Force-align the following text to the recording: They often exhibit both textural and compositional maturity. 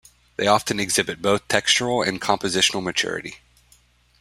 They 0.35 0.47
often 0.47 0.79
exhibit 0.79 1.21
both 1.21 1.47
textural 1.47 2.03
and 2.07 2.19
compositional 2.19 2.81
maturity. 2.81 3.35